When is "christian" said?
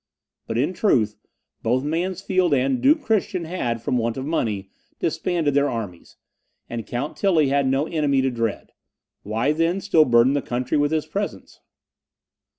3.03-3.45